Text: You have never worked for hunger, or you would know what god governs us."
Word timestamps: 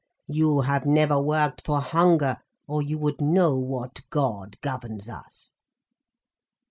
You 0.25 0.61
have 0.61 0.87
never 0.87 1.21
worked 1.21 1.61
for 1.63 1.79
hunger, 1.79 2.37
or 2.67 2.81
you 2.81 2.97
would 2.97 3.21
know 3.21 3.55
what 3.55 4.01
god 4.09 4.59
governs 4.61 5.07
us." 5.07 5.51